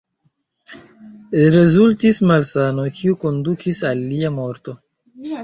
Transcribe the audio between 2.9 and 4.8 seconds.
kiu kondukis al lia morto.